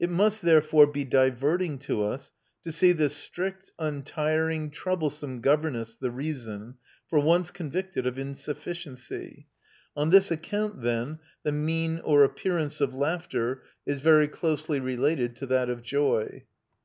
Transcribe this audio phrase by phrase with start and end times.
[0.00, 2.32] It must therefore be diverting to us
[2.64, 6.74] to see this strict, untiring, troublesome governess, the reason,
[7.08, 9.46] for once convicted of insufficiency.
[9.96, 15.46] On this account then the mien or appearance of laughter is very closely related to
[15.46, 16.42] that of joy.